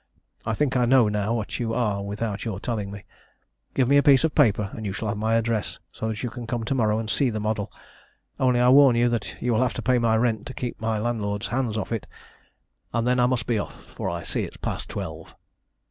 [0.47, 3.03] I think I know now what you are without your telling me.
[3.75, 6.31] Give me a piece of paper and you shall have my address, so that you
[6.31, 7.71] can come to morrow and see the model
[8.39, 10.97] only I warn you that you will have to pay my rent to keep my
[10.97, 12.07] landlord's hands off it.
[12.91, 15.35] And then I must be off, for I see it's past twelve."